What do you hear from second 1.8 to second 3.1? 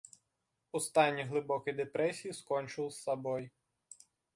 дэпрэсіі скончыў з